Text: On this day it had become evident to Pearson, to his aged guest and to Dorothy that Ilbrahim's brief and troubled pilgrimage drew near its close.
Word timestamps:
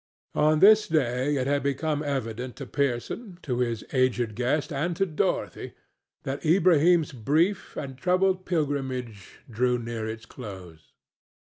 On 0.33 0.61
this 0.61 0.87
day 0.87 1.35
it 1.35 1.45
had 1.45 1.61
become 1.61 2.01
evident 2.01 2.55
to 2.55 2.65
Pearson, 2.65 3.37
to 3.43 3.59
his 3.59 3.83
aged 3.93 4.33
guest 4.33 4.73
and 4.73 4.95
to 4.95 5.05
Dorothy 5.05 5.73
that 6.23 6.43
Ilbrahim's 6.43 7.11
brief 7.11 7.77
and 7.77 7.99
troubled 7.99 8.43
pilgrimage 8.47 9.41
drew 9.47 9.77
near 9.77 10.07
its 10.07 10.25
close. 10.25 10.93